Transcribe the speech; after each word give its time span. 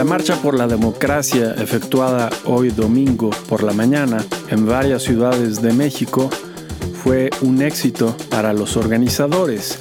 La 0.00 0.04
marcha 0.04 0.40
por 0.40 0.56
la 0.56 0.66
democracia 0.66 1.54
efectuada 1.58 2.30
hoy 2.46 2.70
domingo 2.70 3.28
por 3.50 3.62
la 3.62 3.74
mañana 3.74 4.24
en 4.48 4.64
varias 4.64 5.02
ciudades 5.02 5.60
de 5.60 5.74
México 5.74 6.30
fue 6.94 7.28
un 7.42 7.60
éxito 7.60 8.16
para 8.30 8.54
los 8.54 8.78
organizadores 8.78 9.78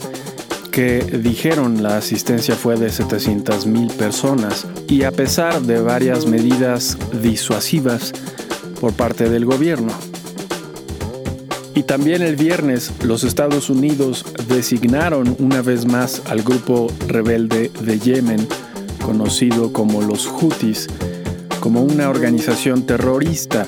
que 0.71 0.99
dijeron 0.99 1.81
la 1.81 1.95
asistencia 1.95 2.55
fue 2.55 2.75
de 2.75 2.89
700 2.89 3.65
mil 3.65 3.87
personas 3.93 4.67
y 4.89 5.03
a 5.03 5.11
pesar 5.13 5.61
de 5.61 5.79
varias 5.79 6.25
medidas 6.25 6.97
disuasivas 7.23 8.11
por 8.81 8.91
parte 8.91 9.29
del 9.29 9.45
gobierno. 9.45 9.93
Y 11.75 11.83
también 11.83 12.23
el 12.23 12.35
viernes 12.35 12.91
los 13.03 13.23
Estados 13.23 13.69
Unidos 13.69 14.25
designaron 14.49 15.33
una 15.39 15.61
vez 15.61 15.85
más 15.85 16.21
al 16.25 16.41
grupo 16.41 16.91
rebelde 17.07 17.71
de 17.79 17.99
Yemen, 17.99 18.45
conocido 19.09 19.73
como 19.73 20.03
los 20.03 20.27
Houthis, 20.27 20.85
como 21.59 21.81
una 21.81 22.11
organización 22.11 22.83
terrorista. 22.83 23.67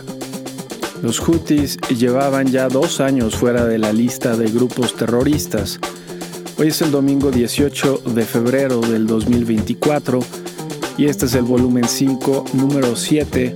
Los 1.02 1.20
Houthis 1.20 1.80
llevaban 1.90 2.46
ya 2.46 2.68
dos 2.68 3.00
años 3.00 3.36
fuera 3.36 3.66
de 3.66 3.80
la 3.80 3.92
lista 3.92 4.38
de 4.38 4.52
grupos 4.52 4.96
terroristas. 4.96 5.80
Hoy 6.60 6.68
es 6.68 6.84
el 6.84 6.92
domingo 6.92 7.32
18 7.32 8.04
de 8.14 8.22
febrero 8.24 8.82
del 8.82 9.08
2024 9.08 10.20
y 11.00 11.08
este 11.08 11.26
es 11.26 11.34
el 11.34 11.42
volumen 11.44 11.88
5, 11.88 12.46
número 12.54 12.96
7 12.96 13.56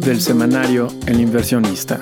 del 0.00 0.20
semanario 0.20 0.88
El 1.06 1.20
inversionista. 1.20 2.00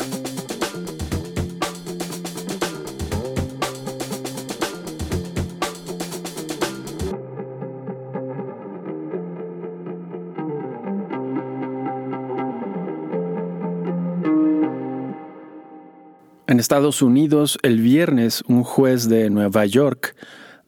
En 16.50 16.58
Estados 16.58 17.00
Unidos, 17.00 17.58
el 17.62 17.80
viernes, 17.80 18.42
un 18.48 18.64
juez 18.64 19.08
de 19.08 19.30
Nueva 19.30 19.64
York 19.66 20.16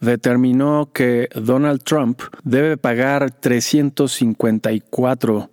determinó 0.00 0.92
que 0.92 1.28
Donald 1.34 1.82
Trump 1.82 2.20
debe 2.44 2.76
pagar 2.76 3.32
354 3.32 5.50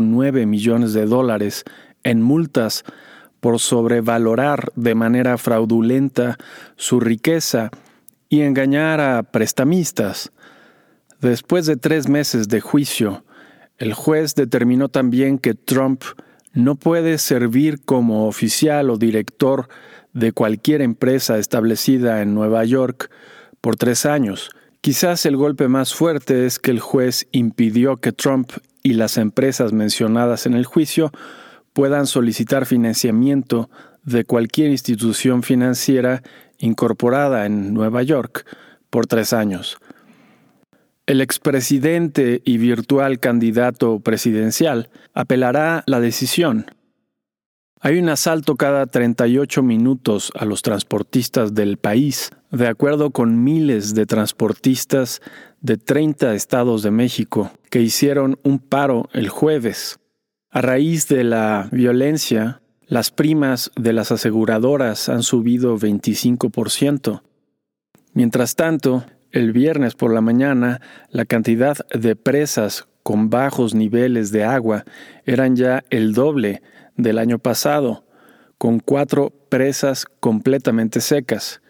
nueve 0.00 0.46
millones 0.46 0.94
de 0.94 1.04
dólares 1.04 1.64
en 2.04 2.22
multas 2.22 2.84
por 3.40 3.58
sobrevalorar 3.58 4.72
de 4.76 4.94
manera 4.94 5.36
fraudulenta 5.36 6.38
su 6.76 6.98
riqueza 6.98 7.70
y 8.30 8.40
engañar 8.40 9.02
a 9.02 9.24
prestamistas. 9.24 10.32
Después 11.20 11.66
de 11.66 11.76
tres 11.76 12.08
meses 12.08 12.48
de 12.48 12.62
juicio, 12.62 13.26
el 13.76 13.92
juez 13.92 14.34
determinó 14.34 14.88
también 14.88 15.38
que 15.38 15.52
Trump 15.52 16.02
no 16.56 16.74
puede 16.74 17.18
servir 17.18 17.84
como 17.84 18.26
oficial 18.26 18.88
o 18.88 18.96
director 18.96 19.68
de 20.14 20.32
cualquier 20.32 20.80
empresa 20.80 21.38
establecida 21.38 22.22
en 22.22 22.34
Nueva 22.34 22.64
York 22.64 23.10
por 23.60 23.76
tres 23.76 24.06
años. 24.06 24.50
Quizás 24.80 25.26
el 25.26 25.36
golpe 25.36 25.68
más 25.68 25.94
fuerte 25.94 26.46
es 26.46 26.58
que 26.58 26.70
el 26.70 26.80
juez 26.80 27.28
impidió 27.30 27.98
que 27.98 28.12
Trump 28.12 28.52
y 28.82 28.94
las 28.94 29.18
empresas 29.18 29.74
mencionadas 29.74 30.46
en 30.46 30.54
el 30.54 30.64
juicio 30.64 31.12
puedan 31.74 32.06
solicitar 32.06 32.64
financiamiento 32.64 33.68
de 34.04 34.24
cualquier 34.24 34.70
institución 34.70 35.42
financiera 35.42 36.22
incorporada 36.58 37.44
en 37.44 37.74
Nueva 37.74 38.02
York 38.02 38.46
por 38.88 39.06
tres 39.06 39.34
años. 39.34 39.76
El 41.06 41.20
expresidente 41.20 42.42
y 42.44 42.58
virtual 42.58 43.20
candidato 43.20 44.00
presidencial 44.00 44.90
apelará 45.14 45.84
la 45.86 46.00
decisión. 46.00 46.66
Hay 47.80 48.00
un 48.00 48.08
asalto 48.08 48.56
cada 48.56 48.86
38 48.86 49.62
minutos 49.62 50.32
a 50.34 50.44
los 50.44 50.62
transportistas 50.62 51.54
del 51.54 51.76
país, 51.76 52.30
de 52.50 52.66
acuerdo 52.66 53.12
con 53.12 53.44
miles 53.44 53.94
de 53.94 54.06
transportistas 54.06 55.20
de 55.60 55.76
30 55.76 56.34
estados 56.34 56.82
de 56.82 56.90
México 56.90 57.52
que 57.70 57.82
hicieron 57.82 58.40
un 58.42 58.58
paro 58.58 59.08
el 59.12 59.28
jueves. 59.28 60.00
A 60.50 60.60
raíz 60.60 61.06
de 61.06 61.22
la 61.22 61.68
violencia, 61.70 62.62
las 62.88 63.12
primas 63.12 63.70
de 63.76 63.92
las 63.92 64.10
aseguradoras 64.10 65.08
han 65.08 65.22
subido 65.22 65.78
25%. 65.78 67.22
Mientras 68.12 68.56
tanto, 68.56 69.04
el 69.36 69.52
viernes 69.52 69.94
por 69.94 70.14
la 70.14 70.22
mañana, 70.22 70.80
la 71.10 71.26
cantidad 71.26 71.76
de 71.94 72.16
presas 72.16 72.88
con 73.02 73.28
bajos 73.28 73.74
niveles 73.74 74.32
de 74.32 74.44
agua 74.44 74.84
eran 75.26 75.56
ya 75.56 75.84
el 75.90 76.14
doble 76.14 76.62
del 76.96 77.18
año 77.18 77.38
pasado, 77.38 78.06
con 78.56 78.80
cuatro 78.80 79.34
presas 79.50 80.06
completamente 80.20 81.02
secas 81.02 81.60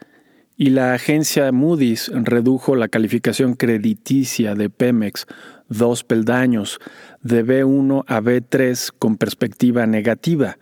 y 0.57 0.71
la 0.71 0.95
agencia 0.95 1.51
Moody's 1.51 2.09
redujo 2.15 2.77
la 2.77 2.87
calificación 2.87 3.55
crediticia 3.55 4.55
de 4.55 4.71
Pemex 4.71 5.27
dos 5.69 6.05
peldaños 6.05 6.79
de 7.21 7.45
B1 7.45 8.05
a 8.07 8.21
B3 8.21 8.93
con 8.97 9.17
perspectiva 9.17 9.87
negativa, 9.89 10.57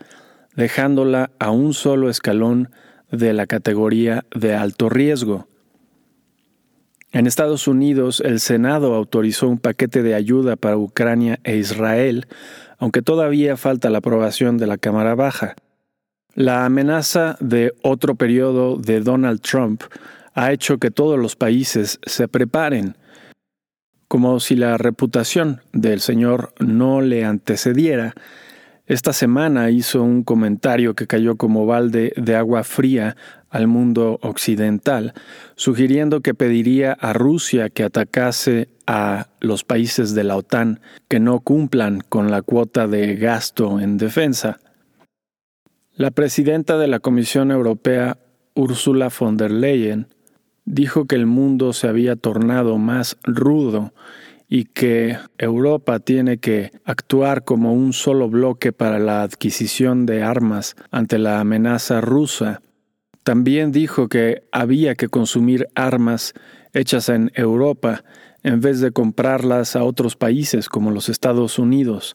dejándola 0.56 1.30
a 1.38 1.50
un 1.50 1.74
solo 1.74 2.08
escalón 2.08 2.70
de 3.12 3.34
la 3.34 3.46
categoría 3.46 4.24
de 4.34 4.54
alto 4.54 4.88
riesgo. 4.88 5.46
En 7.14 7.28
Estados 7.28 7.68
Unidos, 7.68 8.20
el 8.24 8.40
Senado 8.40 8.92
autorizó 8.92 9.46
un 9.48 9.58
paquete 9.58 10.02
de 10.02 10.16
ayuda 10.16 10.56
para 10.56 10.76
Ucrania 10.76 11.38
e 11.44 11.56
Israel, 11.56 12.26
aunque 12.76 13.02
todavía 13.02 13.56
falta 13.56 13.88
la 13.88 13.98
aprobación 13.98 14.58
de 14.58 14.66
la 14.66 14.78
Cámara 14.78 15.14
Baja. 15.14 15.54
La 16.34 16.64
amenaza 16.64 17.36
de 17.38 17.72
otro 17.84 18.16
periodo 18.16 18.78
de 18.78 18.98
Donald 18.98 19.40
Trump 19.42 19.84
ha 20.34 20.50
hecho 20.50 20.78
que 20.78 20.90
todos 20.90 21.16
los 21.16 21.36
países 21.36 22.00
se 22.04 22.26
preparen, 22.26 22.96
como 24.08 24.40
si 24.40 24.56
la 24.56 24.76
reputación 24.76 25.60
del 25.72 26.00
señor 26.00 26.52
no 26.58 27.00
le 27.00 27.24
antecediera. 27.24 28.14
Esta 28.86 29.14
semana 29.14 29.70
hizo 29.70 30.02
un 30.02 30.24
comentario 30.24 30.94
que 30.94 31.06
cayó 31.06 31.36
como 31.36 31.64
balde 31.64 32.12
de 32.16 32.36
agua 32.36 32.64
fría 32.64 33.16
al 33.48 33.66
mundo 33.66 34.18
occidental, 34.20 35.14
sugiriendo 35.54 36.20
que 36.20 36.34
pediría 36.34 36.92
a 36.92 37.14
Rusia 37.14 37.70
que 37.70 37.82
atacase 37.82 38.68
a 38.86 39.28
los 39.40 39.64
países 39.64 40.14
de 40.14 40.24
la 40.24 40.36
OTAN 40.36 40.80
que 41.08 41.18
no 41.18 41.40
cumplan 41.40 42.00
con 42.06 42.30
la 42.30 42.42
cuota 42.42 42.86
de 42.86 43.16
gasto 43.16 43.80
en 43.80 43.96
defensa. 43.96 44.60
La 45.94 46.10
presidenta 46.10 46.76
de 46.76 46.88
la 46.88 47.00
Comisión 47.00 47.52
Europea, 47.52 48.18
Ursula 48.54 49.08
von 49.18 49.38
der 49.38 49.50
Leyen, 49.50 50.08
dijo 50.66 51.06
que 51.06 51.14
el 51.14 51.24
mundo 51.24 51.72
se 51.72 51.88
había 51.88 52.16
tornado 52.16 52.76
más 52.76 53.16
rudo 53.22 53.94
y 54.48 54.64
que 54.64 55.16
Europa 55.38 55.98
tiene 56.00 56.38
que 56.38 56.70
actuar 56.84 57.44
como 57.44 57.72
un 57.72 57.92
solo 57.92 58.28
bloque 58.28 58.72
para 58.72 58.98
la 58.98 59.22
adquisición 59.22 60.06
de 60.06 60.22
armas 60.22 60.76
ante 60.90 61.18
la 61.18 61.40
amenaza 61.40 62.00
rusa. 62.00 62.62
También 63.22 63.72
dijo 63.72 64.08
que 64.08 64.44
había 64.52 64.94
que 64.94 65.08
consumir 65.08 65.68
armas 65.74 66.34
hechas 66.72 67.08
en 67.08 67.32
Europa 67.34 68.04
en 68.42 68.60
vez 68.60 68.80
de 68.80 68.92
comprarlas 68.92 69.74
a 69.74 69.84
otros 69.84 70.16
países 70.16 70.68
como 70.68 70.90
los 70.90 71.08
Estados 71.08 71.58
Unidos. 71.58 72.14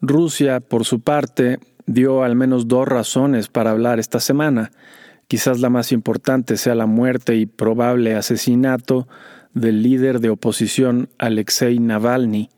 Rusia, 0.00 0.60
por 0.60 0.84
su 0.84 1.00
parte, 1.00 1.60
dio 1.86 2.24
al 2.24 2.34
menos 2.34 2.66
dos 2.66 2.88
razones 2.88 3.48
para 3.48 3.70
hablar 3.70 4.00
esta 4.00 4.18
semana. 4.18 4.72
Quizás 5.28 5.60
la 5.60 5.70
más 5.70 5.92
importante 5.92 6.56
sea 6.56 6.74
la 6.74 6.86
muerte 6.86 7.36
y 7.36 7.46
probable 7.46 8.16
asesinato 8.16 9.06
del 9.54 9.82
líder 9.82 10.20
de 10.20 10.30
oposición 10.30 11.08
Alexei 11.18 11.78
Navalny. 11.78 12.50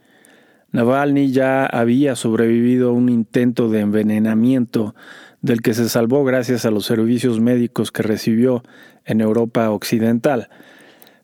Navalny 0.72 1.32
ya 1.32 1.66
había 1.66 2.16
sobrevivido 2.16 2.90
a 2.90 2.92
un 2.92 3.08
intento 3.08 3.68
de 3.68 3.80
envenenamiento 3.80 4.94
del 5.40 5.60
que 5.60 5.74
se 5.74 5.88
salvó 5.88 6.24
gracias 6.24 6.64
a 6.64 6.70
los 6.70 6.86
servicios 6.86 7.40
médicos 7.40 7.92
que 7.92 8.02
recibió 8.02 8.62
en 9.04 9.20
Europa 9.20 9.70
Occidental, 9.70 10.48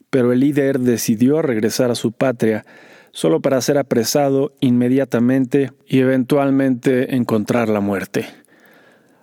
pero 0.09 0.33
el 0.33 0.41
líder 0.41 0.79
decidió 0.79 1.41
regresar 1.41 1.91
a 1.91 1.95
su 1.95 2.11
patria 2.11 2.65
solo 3.11 3.41
para 3.41 3.61
ser 3.61 3.77
apresado 3.77 4.53
inmediatamente 4.59 5.71
y 5.87 5.99
eventualmente 5.99 7.15
encontrar 7.15 7.69
la 7.69 7.79
muerte. 7.79 8.27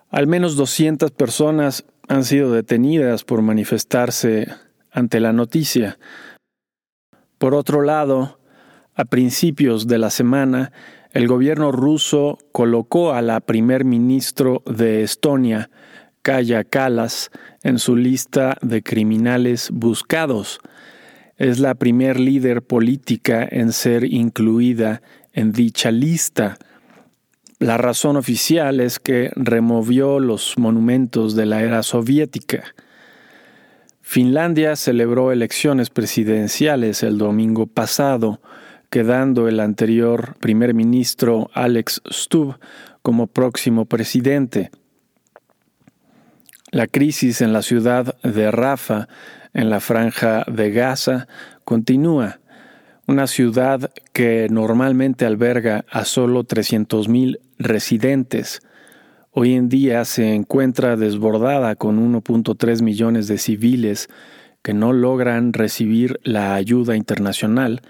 Al 0.09 0.27
menos 0.27 0.55
200 0.55 1.11
personas 1.11 1.85
han 2.07 2.23
sido 2.23 2.51
detenidas 2.51 3.23
por 3.23 3.41
manifestarse 3.41 4.47
ante 4.91 5.19
la 5.19 5.33
noticia. 5.33 5.97
Por 7.37 7.53
otro 7.53 7.81
lado, 7.81 8.39
a 8.95 9.05
principios 9.05 9.87
de 9.87 9.99
la 9.99 10.09
semana, 10.09 10.71
el 11.11 11.27
gobierno 11.27 11.71
ruso 11.71 12.37
colocó 12.51 13.13
a 13.13 13.21
la 13.21 13.39
primer 13.41 13.85
ministro 13.85 14.63
de 14.65 15.03
Estonia, 15.03 15.69
Kaya 16.21 16.63
Kalas, 16.63 17.31
en 17.63 17.79
su 17.79 17.95
lista 17.95 18.57
de 18.61 18.83
criminales 18.83 19.69
buscados, 19.71 20.59
Es 21.37 21.59
la 21.59 21.75
primer 21.75 22.19
líder 22.19 22.63
política 22.63 23.47
en 23.49 23.71
ser 23.71 24.03
incluida 24.03 25.03
en 25.33 25.51
dicha 25.51 25.91
lista. 25.91 26.57
La 27.59 27.77
razón 27.77 28.17
oficial 28.17 28.79
es 28.79 28.97
que 28.97 29.31
removió 29.35 30.19
los 30.19 30.57
monumentos 30.57 31.35
de 31.35 31.45
la 31.45 31.61
era 31.61 31.83
soviética. 31.83 32.63
Finlandia 34.09 34.77
celebró 34.77 35.33
elecciones 35.33 35.89
presidenciales 35.89 37.03
el 37.03 37.17
domingo 37.17 37.67
pasado, 37.67 38.39
quedando 38.89 39.49
el 39.49 39.59
anterior 39.59 40.37
primer 40.39 40.73
ministro 40.73 41.49
Alex 41.53 42.01
Stubb 42.09 42.57
como 43.01 43.27
próximo 43.27 43.83
presidente. 43.83 44.71
La 46.71 46.87
crisis 46.87 47.41
en 47.41 47.51
la 47.51 47.61
ciudad 47.61 48.17
de 48.23 48.49
Rafa, 48.49 49.09
en 49.53 49.69
la 49.69 49.81
franja 49.81 50.45
de 50.47 50.71
Gaza, 50.71 51.27
continúa. 51.65 52.39
Una 53.07 53.27
ciudad 53.27 53.91
que 54.13 54.47
normalmente 54.49 55.25
alberga 55.25 55.83
a 55.91 56.05
solo 56.05 56.45
300.000 56.45 57.39
residentes. 57.59 58.61
Hoy 59.39 59.53
en 59.53 59.69
día 59.69 60.03
se 60.03 60.33
encuentra 60.33 60.95
desbordada 60.95 61.75
con 61.75 61.99
1.3 62.11 62.81
millones 62.81 63.27
de 63.27 63.37
civiles 63.37 64.09
que 64.63 64.73
no 64.73 64.93
logran 64.93 65.53
recibir 65.53 66.19
la 66.23 66.55
ayuda 66.55 66.95
internacional 66.95 67.83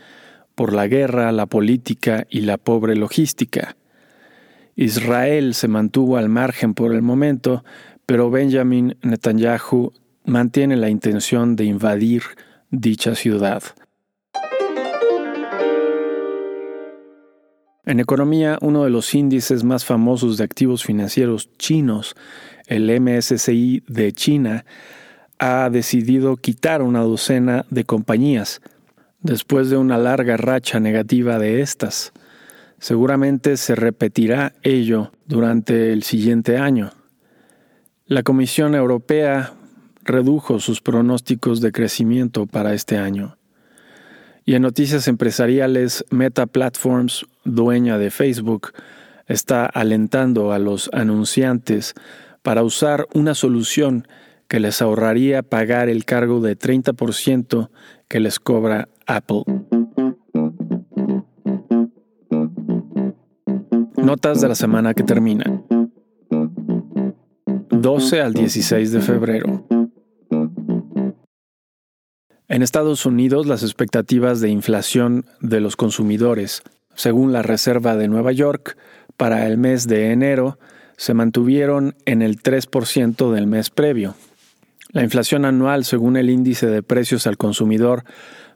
por 0.55 0.73
la 0.73 0.87
guerra, 0.87 1.31
la 1.31 1.45
política 1.45 2.27
y 2.29 2.41
la 2.41 2.57
pobre 2.57 2.97
logística. 2.97 3.77
Israel 4.75 5.53
se 5.53 5.69
mantuvo 5.69 6.17
al 6.17 6.27
margen 6.27 6.73
por 6.73 6.93
el 6.93 7.01
momento, 7.01 7.63
pero 8.05 8.29
Benjamin 8.29 8.97
Netanyahu 9.01 9.93
mantiene 10.25 10.75
la 10.75 10.89
intención 10.89 11.55
de 11.55 11.63
invadir 11.63 12.23
dicha 12.71 13.15
ciudad. 13.15 13.63
En 17.87 18.01
economía, 18.01 18.57
uno 18.59 18.83
de 18.83 18.89
los 18.89 19.15
índices 19.15 19.63
más 19.63 19.85
famosos 19.85 20.35
de 20.35 20.43
activos 20.43 20.83
financieros 20.83 21.49
chinos, 21.57 22.17
el 22.65 22.91
MSCI 22.99 23.81
de 23.87 24.11
China, 24.11 24.65
ha 25.39 25.69
decidido 25.69 26.35
quitar 26.35 26.81
una 26.81 26.99
docena 26.99 27.65
de 27.69 27.85
compañías 27.85 28.59
después 29.21 29.69
de 29.69 29.77
una 29.77 29.97
larga 29.97 30.35
racha 30.35 30.81
negativa 30.81 31.39
de 31.39 31.61
estas. 31.61 32.11
Seguramente 32.77 33.55
se 33.55 33.73
repetirá 33.73 34.51
ello 34.63 35.13
durante 35.25 35.93
el 35.93 36.03
siguiente 36.03 36.57
año. 36.57 36.91
La 38.05 38.21
Comisión 38.21 38.75
Europea 38.75 39.53
redujo 40.03 40.59
sus 40.59 40.81
pronósticos 40.81 41.61
de 41.61 41.71
crecimiento 41.71 42.47
para 42.47 42.73
este 42.73 42.97
año. 42.97 43.37
Y 44.43 44.55
en 44.55 44.61
noticias 44.61 45.09
empresariales, 45.09 46.05
Meta 46.09 46.45
Platforms, 46.45 47.25
dueña 47.47 47.97
de 47.97 48.11
Facebook, 48.11 48.73
está 49.25 49.65
alentando 49.65 50.51
a 50.51 50.59
los 50.59 50.89
anunciantes 50.93 51.95
para 52.43 52.63
usar 52.63 53.07
una 53.13 53.33
solución 53.33 54.07
que 54.47 54.59
les 54.59 54.81
ahorraría 54.81 55.43
pagar 55.43 55.89
el 55.89 56.05
cargo 56.05 56.39
de 56.39 56.57
30% 56.57 57.69
que 58.07 58.19
les 58.19 58.39
cobra 58.39 58.87
Apple. 59.05 59.43
Notas 63.97 64.39
de 64.39 64.47
la 64.47 64.55
semana 64.55 64.93
que 64.93 65.03
termina. 65.03 65.61
12 67.69 68.21
al 68.21 68.33
16 68.33 68.91
de 68.91 69.01
febrero. 69.01 69.67
En 72.49 72.63
Estados 72.63 73.05
Unidos, 73.05 73.45
las 73.45 73.61
expectativas 73.61 74.39
de 74.39 74.49
inflación 74.49 75.25
de 75.41 75.59
los 75.59 75.75
consumidores, 75.75 76.63
según 76.97 77.31
la 77.31 77.43
Reserva 77.43 77.95
de 77.95 78.09
Nueva 78.09 78.33
York, 78.33 78.75
para 79.15 79.47
el 79.47 79.57
mes 79.57 79.87
de 79.87 80.11
enero 80.11 80.59
se 80.97 81.13
mantuvieron 81.13 81.95
en 82.05 82.21
el 82.21 82.41
3% 82.41 83.31
del 83.31 83.47
mes 83.47 83.69
previo. 83.69 84.15
La 84.91 85.03
inflación 85.03 85.45
anual, 85.45 85.85
según 85.85 86.17
el 86.17 86.29
índice 86.29 86.67
de 86.67 86.81
precios 86.81 87.27
al 87.27 87.37
consumidor 87.37 88.03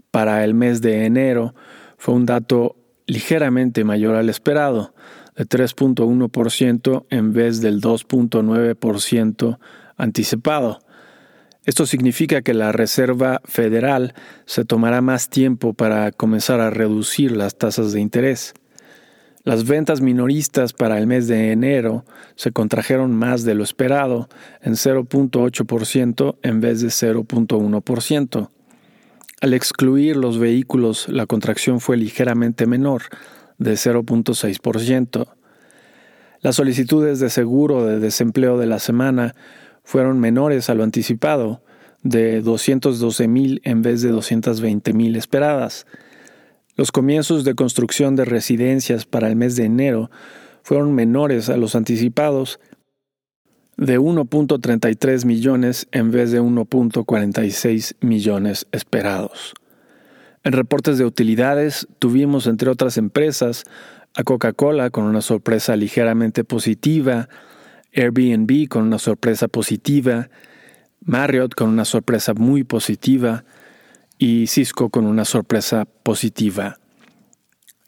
para 0.09 0.43
el 0.43 0.55
mes 0.55 0.81
de 0.81 1.05
enero, 1.05 1.53
fue 1.97 2.15
un 2.15 2.25
dato 2.25 2.77
ligeramente 3.05 3.83
mayor 3.83 4.15
al 4.15 4.27
esperado, 4.27 4.95
de 5.35 5.45
3.1% 5.45 7.05
en 7.09 7.33
vez 7.33 7.61
del 7.61 7.79
2.9% 7.79 9.59
anticipado. 9.97 10.79
Esto 11.63 11.85
significa 11.85 12.41
que 12.41 12.55
la 12.55 12.71
Reserva 12.71 13.39
Federal 13.45 14.15
se 14.45 14.65
tomará 14.65 15.01
más 15.01 15.29
tiempo 15.29 15.73
para 15.73 16.11
comenzar 16.11 16.59
a 16.59 16.71
reducir 16.71 17.31
las 17.31 17.55
tasas 17.55 17.91
de 17.91 18.01
interés. 18.01 18.55
Las 19.43 19.67
ventas 19.67 20.01
minoristas 20.01 20.73
para 20.73 20.97
el 20.97 21.05
mes 21.05 21.27
de 21.27 21.51
enero 21.51 22.03
se 22.35 22.51
contrajeron 22.51 23.15
más 23.15 23.43
de 23.43 23.53
lo 23.53 23.63
esperado, 23.63 24.27
en 24.61 24.73
0.8% 24.73 26.37
en 26.41 26.61
vez 26.61 26.81
de 26.81 26.87
0.1%. 26.87 28.49
Al 29.41 29.53
excluir 29.53 30.17
los 30.17 30.39
vehículos, 30.39 31.09
la 31.09 31.27
contracción 31.27 31.79
fue 31.79 31.97
ligeramente 31.97 32.65
menor, 32.65 33.03
de 33.59 33.73
0.6%. 33.73 35.27
Las 36.41 36.55
solicitudes 36.55 37.19
de 37.19 37.29
seguro 37.29 37.85
de 37.85 37.99
desempleo 37.99 38.57
de 38.57 38.65
la 38.65 38.79
semana 38.79 39.35
fueron 39.83 40.19
menores 40.19 40.69
a 40.69 40.75
lo 40.75 40.83
anticipado, 40.83 41.63
de 42.03 42.41
212 42.41 43.27
mil 43.27 43.61
en 43.63 43.81
vez 43.81 44.01
de 44.01 44.09
220 44.09 44.93
mil 44.93 45.15
esperadas. 45.15 45.85
Los 46.75 46.91
comienzos 46.91 47.43
de 47.43 47.53
construcción 47.53 48.15
de 48.15 48.25
residencias 48.25 49.05
para 49.05 49.27
el 49.27 49.35
mes 49.35 49.55
de 49.55 49.65
enero 49.65 50.09
fueron 50.63 50.95
menores 50.95 51.49
a 51.49 51.57
los 51.57 51.75
anticipados, 51.75 52.59
de 53.77 53.99
1.33 53.99 55.25
millones 55.25 55.87
en 55.91 56.11
vez 56.11 56.31
de 56.31 56.41
1.46 56.41 57.95
millones 58.01 58.67
esperados. 58.71 59.53
En 60.43 60.53
reportes 60.53 60.97
de 60.97 61.05
utilidades 61.05 61.87
tuvimos, 61.97 62.47
entre 62.47 62.69
otras 62.69 62.97
empresas, 62.97 63.63
a 64.13 64.23
Coca-Cola 64.23 64.89
con 64.89 65.05
una 65.05 65.21
sorpresa 65.21 65.75
ligeramente 65.75 66.43
positiva, 66.43 67.29
Airbnb 67.93 68.67
con 68.67 68.83
una 68.83 69.00
sorpresa 69.00 69.48
positiva, 69.48 70.29
Marriott 71.03 71.55
con 71.55 71.69
una 71.69 71.86
sorpresa 71.86 72.33
muy 72.33 72.63
positiva 72.63 73.43
y 74.17 74.48
Cisco 74.48 74.89
con 74.89 75.05
una 75.05 75.25
sorpresa 75.25 75.86
positiva. 76.03 76.77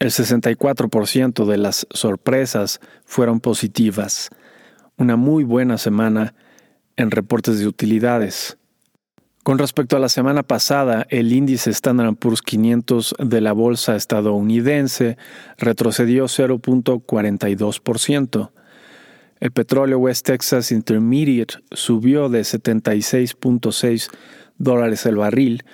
El 0.00 0.10
64% 0.10 1.46
de 1.46 1.56
las 1.56 1.86
sorpresas 1.90 2.80
fueron 3.04 3.40
positivas. 3.40 4.30
Una 4.96 5.16
muy 5.16 5.44
buena 5.44 5.78
semana 5.78 6.34
en 6.96 7.10
reportes 7.10 7.58
de 7.58 7.66
utilidades. 7.66 8.58
Con 9.44 9.58
respecto 9.58 9.96
a 9.96 10.00
la 10.00 10.08
semana 10.08 10.42
pasada, 10.42 11.06
el 11.10 11.32
índice 11.32 11.70
Standard 11.70 12.16
Poor's 12.16 12.42
500 12.42 13.14
de 13.18 13.40
la 13.40 13.52
bolsa 13.52 13.94
estadounidense 13.94 15.16
retrocedió 15.58 16.24
0.42%. 16.24 18.50
El 19.40 19.50
petróleo 19.50 19.98
West 19.98 20.26
Texas 20.26 20.72
Intermediate 20.72 21.54
subió 21.72 22.28
de 22.28 22.40
76.6 22.40 24.10
dólares 24.58 25.06
el 25.06 25.16
barril 25.16 25.64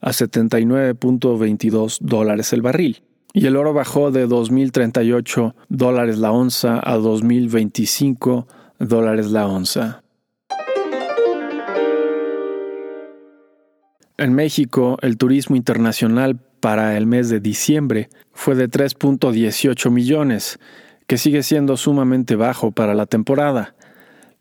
a 0.00 0.10
79.22 0.10 1.98
dólares 2.00 2.52
el 2.52 2.62
barril. 2.62 3.02
Y 3.32 3.46
el 3.46 3.56
oro 3.56 3.72
bajó 3.72 4.10
de 4.10 4.28
2.038 4.28 5.54
dólares 5.68 6.18
la 6.18 6.30
onza 6.30 6.78
a 6.78 6.98
2.025 6.98 8.46
dólares 8.78 9.26
la 9.30 9.46
onza. 9.46 10.04
En 14.16 14.32
México, 14.34 14.96
el 15.02 15.16
turismo 15.16 15.56
internacional 15.56 16.38
para 16.60 16.96
el 16.96 17.06
mes 17.06 17.28
de 17.28 17.40
diciembre 17.40 18.08
fue 18.32 18.54
de 18.54 18.70
3.18 18.70 19.90
millones, 19.90 20.60
que 21.06 21.18
sigue 21.18 21.42
siendo 21.42 21.76
sumamente 21.76 22.36
bajo 22.36 22.70
para 22.70 22.94
la 22.94 23.06
temporada. 23.06 23.74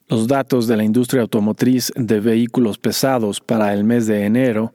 Los 0.07 0.27
datos 0.27 0.67
de 0.67 0.77
la 0.77 0.83
industria 0.83 1.21
automotriz 1.21 1.91
de 1.95 2.19
vehículos 2.19 2.77
pesados 2.77 3.41
para 3.41 3.73
el 3.73 3.83
mes 3.83 4.05
de 4.07 4.25
enero 4.25 4.73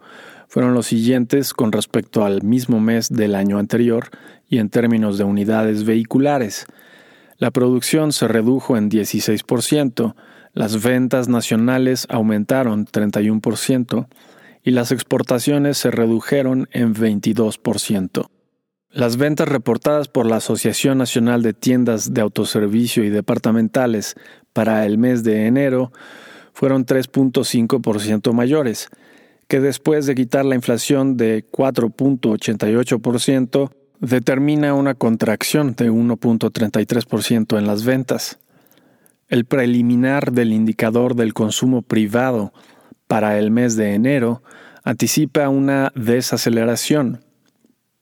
fueron 0.49 0.75
los 0.75 0.87
siguientes 0.87 1.53
con 1.53 1.73
respecto 1.73 2.25
al 2.25 2.43
mismo 2.43 2.81
mes 2.81 3.09
del 3.09 3.35
año 3.35 3.59
anterior 3.59 4.09
y 4.49 4.59
en 4.59 4.71
términos 4.71 5.19
de 5.19 5.25
unidades 5.25 5.85
vehiculares. 5.85 6.67
La 7.37 7.51
producción 7.51 8.13
se 8.13 8.27
redujo 8.27 8.77
en 8.77 8.91
16%, 8.91 10.15
las 10.55 10.83
ventas 10.83 11.29
nacionales 11.29 12.07
aumentaron 12.11 12.87
31%, 12.87 14.09
y 14.65 14.71
las 14.71 14.93
exportaciones 14.93 15.79
se 15.79 15.91
redujeron 15.91 16.69
en 16.73 16.95
22%. 16.95 18.29
Las 18.99 19.17
ventas 19.17 19.47
reportadas 19.47 20.09
por 20.09 20.27
la 20.27 20.39
Asociación 20.39 20.99
Nacional 20.99 21.41
de 21.41 21.53
Tiendas 21.53 22.13
de 22.15 22.21
Autoservicio 22.21 23.05
y 23.05 23.11
Departamentales 23.11 24.17
para 24.53 24.85
el 24.87 24.99
mes 24.99 25.23
de 25.23 25.47
enero 25.47 25.93
fueron 26.53 26.85
3.5% 26.85 28.33
mayores, 28.33 28.89
que 29.47 29.61
después 29.61 30.07
de 30.07 30.17
quitar 30.17 30.45
la 30.45 30.57
inflación 30.57 31.17
de 31.17 31.47
4.88%, 31.49 33.71
determina 34.01 34.75
una 34.75 34.95
contracción 34.95 35.77
de 35.77 35.93
1.33% 35.93 37.57
en 37.57 37.69
las 37.69 37.85
ventas. 37.85 38.41
El 39.29 39.45
preliminar 39.45 40.33
del 40.33 40.53
indicador 40.53 41.15
del 41.15 41.35
consumo 41.35 41.83
privado 41.83 42.53
para 43.07 43.39
el 43.39 43.53
mes 43.53 43.77
de 43.77 43.95
enero 43.95 44.43
anticipa 44.83 45.49
una 45.49 45.93
desaceleración. 45.95 47.28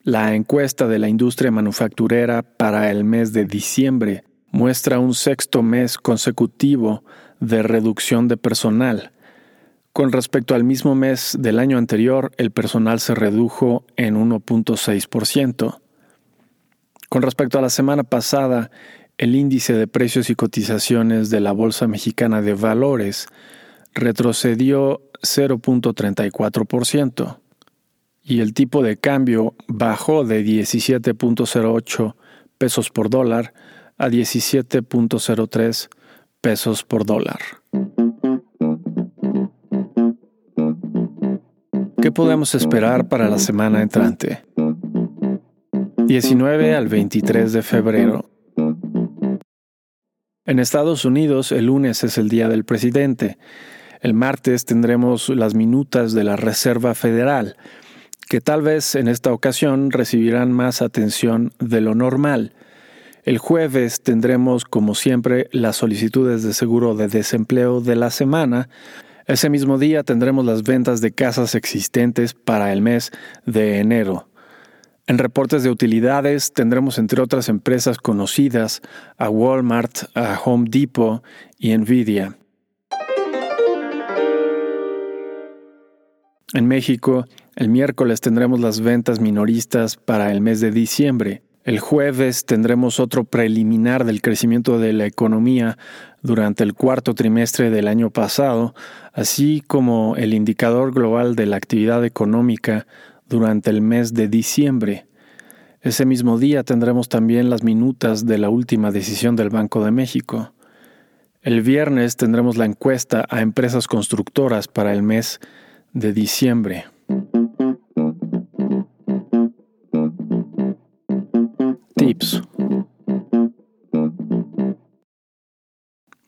La 0.06 0.34
encuesta 0.36 0.86
de 0.86 1.00
la 1.00 1.08
industria 1.08 1.50
manufacturera 1.50 2.44
para 2.44 2.92
el 2.92 3.02
mes 3.02 3.32
de 3.32 3.44
diciembre 3.44 4.22
muestra 4.52 5.00
un 5.00 5.14
sexto 5.14 5.64
mes 5.64 5.98
consecutivo 5.98 7.02
de 7.40 7.64
reducción 7.64 8.28
de 8.28 8.36
personal. 8.36 9.10
Con 9.92 10.12
respecto 10.12 10.54
al 10.54 10.62
mismo 10.62 10.94
mes 10.94 11.36
del 11.40 11.58
año 11.58 11.76
anterior, 11.76 12.30
el 12.36 12.52
personal 12.52 13.00
se 13.00 13.16
redujo 13.16 13.84
en 13.96 14.14
1.6%. 14.14 15.80
Con 17.08 17.22
respecto 17.22 17.58
a 17.58 17.62
la 17.62 17.70
semana 17.70 18.04
pasada, 18.04 18.70
el 19.18 19.34
índice 19.34 19.72
de 19.72 19.88
precios 19.88 20.30
y 20.30 20.36
cotizaciones 20.36 21.30
de 21.30 21.40
la 21.40 21.50
Bolsa 21.50 21.88
Mexicana 21.88 22.42
de 22.42 22.54
Valores 22.54 23.26
retrocedió 23.92 25.00
0.34% 25.22 27.40
y 28.28 28.40
el 28.40 28.54
tipo 28.54 28.83
de 28.83 28.97
cambio 28.97 29.54
bajó 29.68 30.25
de 30.25 30.45
17.08 30.45 32.16
pesos 32.59 32.90
por 32.90 33.09
dólar 33.09 33.54
a 33.99 34.09
17.03 34.09 35.88
pesos 36.40 36.83
por 36.83 37.06
dólar. 37.06 37.38
¿Qué 42.02 42.11
podemos 42.11 42.56
esperar 42.56 43.09
para 43.09 43.28
la 43.28 43.38
semana 43.38 43.80
entrante? 43.80 44.45
19 46.06 46.75
al 46.75 46.88
23 46.88 47.52
de 47.52 47.62
febrero. 47.62 48.28
En 50.45 50.59
Estados 50.59 51.04
Unidos 51.04 51.52
el 51.52 51.66
lunes 51.66 52.02
es 52.02 52.18
el 52.18 52.28
Día 52.28 52.49
del 52.49 52.64
Presidente. 52.64 53.38
El 54.00 54.14
martes 54.14 54.64
tendremos 54.64 55.28
las 55.28 55.54
minutas 55.54 56.12
de 56.12 56.25
la 56.25 56.37
Reserva 56.37 56.95
Federal, 56.95 57.56
que 58.28 58.40
tal 58.40 58.62
vez 58.62 58.95
en 58.95 59.09
esta 59.09 59.33
ocasión 59.33 59.90
recibirán 59.90 60.52
más 60.52 60.83
atención 60.83 61.52
de 61.59 61.80
lo 61.80 61.95
normal. 61.95 62.52
El 63.23 63.38
jueves 63.38 64.02
tendremos, 64.02 64.64
como 64.64 64.95
siempre, 64.95 65.49
las 65.52 65.76
solicitudes 65.76 66.42
de 66.42 66.54
seguro 66.54 66.95
de 66.95 67.09
desempleo 67.09 67.80
de 67.80 67.97
la 67.97 68.11
semana. 68.11 68.68
Ese 69.26 69.50
mismo 69.50 69.78
día 69.78 70.02
tendremos 70.04 70.45
las 70.45 70.62
ventas 70.62 71.00
de 71.00 71.12
casas 71.12 71.54
existentes 71.54 72.35
para 72.35 72.73
el 72.73 72.83
mes 72.83 73.11
de 73.45 73.78
enero. 73.78 74.28
En 75.09 75.18
reportes 75.18 75.62
de 75.62 75.71
utilidades 75.71 76.52
tendremos 76.52 76.99
entre 76.99 77.23
otras 77.23 77.49
empresas 77.49 77.99
conocidas 77.99 78.83
a 79.16 79.30
Walmart, 79.30 80.04
a 80.16 80.40
Home 80.45 80.66
Depot 80.68 81.23
y 81.59 81.76
Nvidia. 81.76 82.37
En 86.52 86.66
México, 86.66 87.26
el 87.56 87.70
miércoles 87.70 88.20
tendremos 88.20 88.60
las 88.60 88.80
ventas 88.80 89.18
minoristas 89.18 89.96
para 89.96 90.30
el 90.30 90.42
mes 90.42 90.60
de 90.60 90.70
diciembre. 90.70 91.42
El 91.64 91.80
jueves 91.80 92.44
tendremos 92.44 93.00
otro 93.00 93.25
preliminar 93.25 94.04
del 94.04 94.20
crecimiento 94.20 94.78
de 94.78 94.92
la 94.92 95.06
economía 95.06 95.78
durante 96.22 96.64
el 96.64 96.75
cuarto 96.75 97.14
trimestre 97.14 97.70
del 97.70 97.88
año 97.88 98.10
pasado, 98.10 98.75
así 99.14 99.62
como 99.66 100.16
el 100.16 100.34
indicador 100.34 100.92
global 100.92 101.34
de 101.34 101.46
la 101.46 101.56
actividad 101.56 102.04
económica 102.04 102.86
durante 103.26 103.70
el 103.70 103.80
mes 103.80 104.12
de 104.12 104.28
diciembre. 104.28 105.06
Ese 105.80 106.04
mismo 106.04 106.38
día 106.38 106.62
tendremos 106.62 107.08
también 107.08 107.48
las 107.48 107.62
minutas 107.62 108.26
de 108.26 108.36
la 108.36 108.50
última 108.50 108.90
decisión 108.90 109.34
del 109.34 109.48
Banco 109.48 109.82
de 109.82 109.92
México. 109.92 110.52
El 111.40 111.62
viernes 111.62 112.16
tendremos 112.16 112.58
la 112.58 112.66
encuesta 112.66 113.25
a 113.30 113.40
empresas 113.40 113.86
constructoras 113.86 114.68
para 114.68 114.92
el 114.92 115.02
mes 115.02 115.40
de 115.94 116.12
diciembre. 116.12 116.84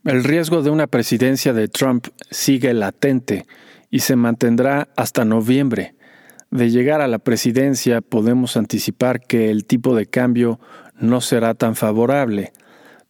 El 0.09 0.25
riesgo 0.25 0.62
de 0.62 0.71
una 0.71 0.87
presidencia 0.87 1.53
de 1.53 1.69
Trump 1.69 2.07
sigue 2.31 2.73
latente 2.73 3.45
y 3.91 3.99
se 3.99 4.17
mantendrá 4.17 4.88
hasta 4.97 5.27
noviembre 5.27 5.97
de 6.50 6.71
llegar 6.71 7.03
a 7.03 7.09
la 7.09 7.19
presidencia 7.19 8.00
podemos 8.00 8.57
anticipar 8.57 9.21
que 9.21 9.50
el 9.50 9.67
tipo 9.67 9.95
de 9.95 10.07
cambio 10.07 10.61
no 10.99 11.21
será 11.21 11.53
tan 11.53 11.77
favorable. 11.77 12.55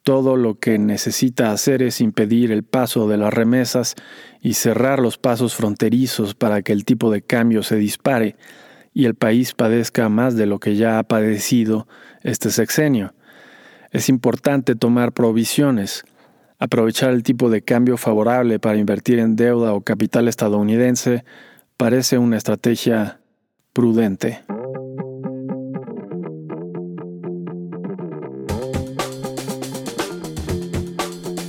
Todo 0.02 0.34
lo 0.34 0.58
que 0.58 0.76
necesita 0.80 1.52
hacer 1.52 1.84
es 1.84 2.00
impedir 2.00 2.50
el 2.50 2.64
paso 2.64 3.08
de 3.08 3.16
las 3.16 3.32
remesas 3.32 3.94
y 4.42 4.54
cerrar 4.54 4.98
los 4.98 5.18
pasos 5.18 5.54
fronterizos 5.54 6.34
para 6.34 6.62
que 6.62 6.72
el 6.72 6.84
tipo 6.84 7.12
de 7.12 7.22
cambio 7.22 7.62
se 7.62 7.76
dispare 7.76 8.34
y 8.92 9.04
el 9.04 9.14
país 9.14 9.54
padezca 9.54 10.08
más 10.08 10.34
de 10.34 10.46
lo 10.46 10.58
que 10.58 10.74
ya 10.74 10.98
ha 10.98 11.04
padecido 11.04 11.86
este 12.24 12.50
sexenio. 12.50 13.14
Es 13.92 14.08
importante 14.08 14.74
tomar 14.74 15.12
provisiones, 15.12 16.04
aprovechar 16.58 17.10
el 17.10 17.22
tipo 17.22 17.50
de 17.50 17.62
cambio 17.62 17.96
favorable 17.96 18.58
para 18.58 18.78
invertir 18.78 19.18
en 19.18 19.36
deuda 19.36 19.72
o 19.72 19.80
capital 19.80 20.28
estadounidense 20.28 21.24
parece 21.76 22.18
una 22.18 22.36
estrategia 22.36 23.20
prudente. 23.72 24.42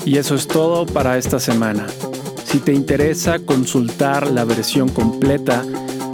Y 0.06 0.18
eso 0.18 0.36
es 0.36 0.48
todo 0.48 0.86
para 0.86 1.18
esta 1.18 1.40
semana. 1.40 1.88
Si 2.46 2.60
te 2.60 2.74
interesa 2.74 3.38
consultar 3.38 4.32
la 4.32 4.44
versión 4.44 4.90
completa, 4.90 5.64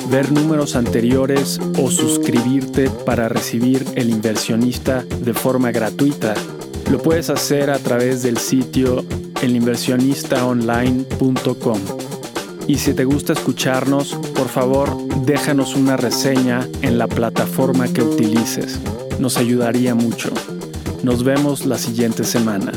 ver 0.10 0.32
números 0.32 0.76
anteriores 0.76 1.60
o 1.82 1.90
suscribirte 1.90 2.90
para 2.90 3.30
recibir 3.30 3.86
El 3.96 4.10
inversionista 4.10 5.04
de 5.04 5.34
forma 5.34 5.72
gratuita, 5.72 6.34
lo 6.92 7.02
puedes 7.02 7.30
hacer 7.30 7.70
a 7.70 7.80
través 7.80 8.24
del 8.24 8.38
sitio 8.38 9.06
elinversionistaonline.com. 9.42 11.80
Y 12.68 12.78
si 12.78 12.94
te 12.94 13.06
gusta 13.06 13.32
escucharnos, 13.34 14.16
por 14.36 14.50
favor, 14.50 14.96
déjanos 15.26 15.76
una 15.76 15.98
reseña 15.98 16.68
en 16.82 16.98
la 16.98 17.08
plataforma 17.08 17.88
que 17.88 18.02
utilices. 18.02 18.80
Nos 19.20 19.38
ayudaría 19.38 19.94
mucho. 19.94 20.32
Nos 21.04 21.24
vemos 21.24 21.66
la 21.66 21.78
siguiente 21.78 22.24
semana. 22.24 22.72